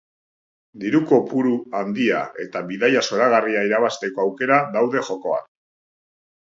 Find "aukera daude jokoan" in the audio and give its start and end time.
4.29-5.51